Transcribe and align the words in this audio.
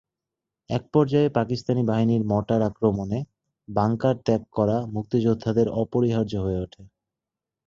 একপর্যায়ে 0.69 1.29
পাকিস্তানি 1.29 1.81
বাহিনীর 1.83 2.23
মর্টার 2.23 2.61
আক্রমণে 2.61 3.19
বাংকার 3.67 4.15
ত্যাগ 4.25 4.41
করা 4.53 4.77
মুক্তিযোদ্ধাদের 4.93 5.67
অপরিহার্য 5.81 6.33
হয়ে 6.35 6.61
ওঠে। 6.61 6.81